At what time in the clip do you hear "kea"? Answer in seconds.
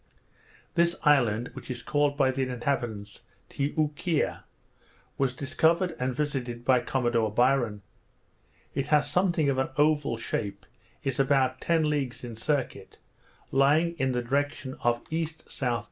3.95-4.37